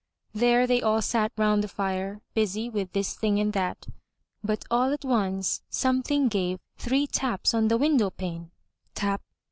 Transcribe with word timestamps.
There 0.33 0.65
they 0.65 0.81
all 0.81 0.99
sat 1.03 1.31
round 1.37 1.63
the 1.63 1.67
fire, 1.67 2.21
busy 2.33 2.71
with 2.71 2.91
this 2.91 3.13
thing 3.13 3.39
and 3.39 3.53
that. 3.53 3.85
But 4.43 4.65
all 4.71 4.91
at 4.91 5.05
once, 5.05 5.61
something 5.69 6.27
gave 6.27 6.59
three 6.75 7.05
taps 7.05 7.53
on 7.53 7.67
the 7.67 7.77
window 7.77 8.09
pane— 8.09 8.49
tap! 8.95 9.21